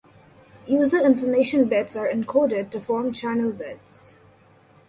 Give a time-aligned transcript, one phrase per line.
[0.67, 4.17] User information bits are encoded to form channel bits.